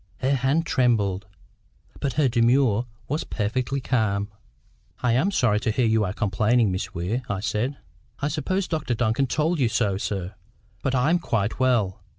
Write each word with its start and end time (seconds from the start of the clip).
Her 0.21 0.33
hand 0.33 0.65
trembled, 0.65 1.27
but 1.99 2.13
her 2.13 2.27
demeanour 2.27 2.85
was 3.07 3.23
perfectly 3.23 3.79
calm. 3.79 4.29
"I 5.03 5.11
am 5.13 5.29
sorry 5.29 5.59
to 5.59 5.69
hear 5.69 5.85
you 5.85 6.03
are 6.05 6.11
complaining, 6.11 6.71
Miss 6.71 6.95
Weir," 6.95 7.21
I 7.29 7.39
said. 7.41 7.77
"I 8.19 8.27
suppose 8.27 8.67
Dr 8.67 8.95
Duncan 8.95 9.27
told 9.27 9.59
you 9.59 9.69
so, 9.69 9.97
sir. 9.99 10.33
But 10.81 10.95
I 10.95 11.11
am 11.11 11.19
quite 11.19 11.59
well. 11.59 12.01